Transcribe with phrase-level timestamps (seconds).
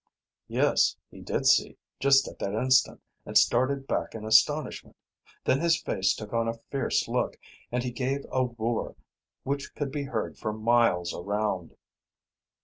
[0.47, 4.95] Yes, he did see, just at that instant, and started back in astonishment.
[5.45, 7.37] Then his face took on a fierce look
[7.71, 8.95] and he gave a roar
[9.43, 11.75] which could be heard for miles around.